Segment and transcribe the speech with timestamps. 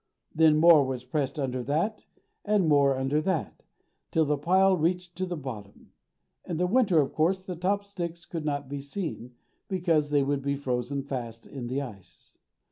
[0.33, 2.05] Then more was pressed under that,
[2.43, 3.61] and more under that,
[4.09, 5.91] till the pile reached to the bottom.
[6.43, 9.35] In the winter, of course, the top sticks could not be eaten,
[9.67, 12.35] because they would be frozen fast in the ice.